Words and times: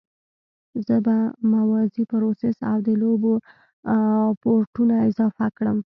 زه 0.85 0.95
به 1.05 1.15
موازي 1.53 2.03
پروسس 2.11 2.57
او 2.71 2.77
د 2.87 2.89
لوبو 3.01 3.33
پورټونه 4.41 4.95
اضافه 5.09 5.45
کړم 5.57 5.77